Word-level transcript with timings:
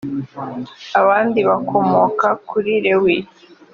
abandi 0.99 1.39
bakomoka 1.49 2.27
kuri 2.49 2.71
lewi 2.83 3.15